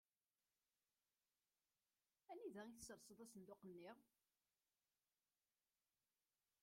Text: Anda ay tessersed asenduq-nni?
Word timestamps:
Anda 2.33 2.61
ay 2.65 2.73
tessersed 2.75 3.19
asenduq-nni? 3.23 3.91